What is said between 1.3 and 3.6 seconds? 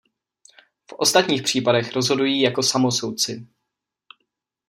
případech rozhodují jako samosoudci.